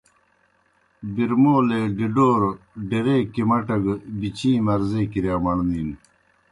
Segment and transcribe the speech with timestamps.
[1.13, 2.51] برمولے ڈِڈَوروْ
[2.89, 5.95] ڈیرے کِمٹہ گہ بِچِیں مرضے کِرِیا مڑنینوْ۔